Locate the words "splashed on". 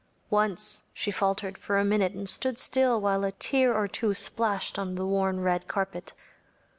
4.15-4.95